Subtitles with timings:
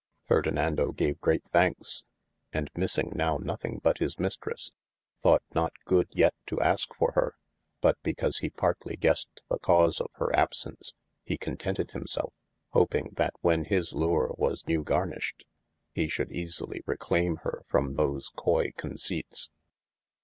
[0.25, 2.05] Ferdinando gave great thankes,
[2.43, 4.71] & missing now nothing but his Mistresse,
[5.21, 7.35] thought not good yet to aske for hir,
[7.81, 12.33] but because he partly gessed the cause of hir absence, he contented himselfe,
[12.69, 15.45] hoping that when his lure was newe garnished,
[15.93, 19.49] he shoulde easely recleame hyr from those coy conceyptes.